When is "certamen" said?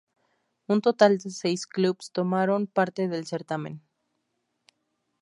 3.27-3.83